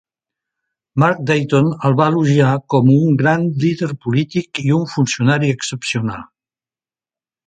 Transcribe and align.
Mark 1.01 1.19
Dayton 1.31 1.67
el 1.89 1.97
va 1.99 2.07
elogiar 2.11 2.53
com 2.73 2.89
a 2.93 2.95
"un 3.09 3.19
gran 3.19 3.45
líder 3.65 3.89
polític 4.07 4.63
i 4.63 4.73
un 4.79 4.87
funcionari 4.95 5.53
excepcional". 5.57 6.25